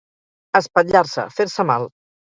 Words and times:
Espatllar-se, 0.59 1.27
fer-se 1.37 1.67
mal. 1.73 1.87